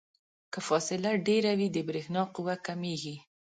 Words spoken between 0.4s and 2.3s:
که فاصله ډیره وي د برېښنا